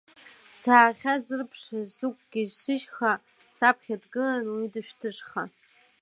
Саахьазырԥшыз, 0.59 1.87
сықәгьежь 1.97 2.55
сышьхәа, 2.61 3.13
саԥхьа 3.57 3.95
дгылан 4.03 4.45
уи 4.55 4.71
дышәҭышха. 4.73 5.43